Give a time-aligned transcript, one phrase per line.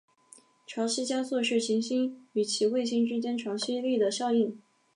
[0.65, 4.57] 潮汐加速是行星与其卫星之间潮汐力的效应。